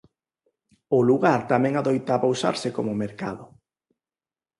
O 0.97 0.99
lugar 1.09 1.39
tamén 1.51 1.73
adoitaba 1.75 2.31
usarse 2.35 2.69
como 2.77 2.99
mercado. 3.03 3.45